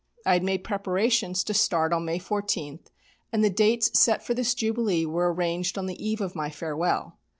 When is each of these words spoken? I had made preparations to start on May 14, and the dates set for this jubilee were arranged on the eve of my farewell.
I 0.25 0.33
had 0.33 0.43
made 0.43 0.63
preparations 0.63 1.43
to 1.43 1.53
start 1.53 1.93
on 1.93 2.05
May 2.05 2.17
14, 2.17 2.79
and 3.31 3.43
the 3.43 3.51
dates 3.51 3.99
set 3.99 4.23
for 4.25 4.33
this 4.33 4.55
jubilee 4.55 5.05
were 5.05 5.31
arranged 5.31 5.77
on 5.77 5.85
the 5.85 6.03
eve 6.03 6.21
of 6.21 6.33
my 6.35 6.49
farewell. 6.49 7.19